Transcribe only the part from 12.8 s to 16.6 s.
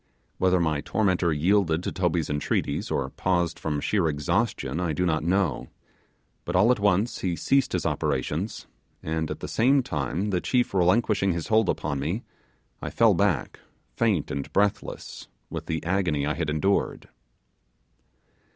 I fell back, faint and breathless with the agony I had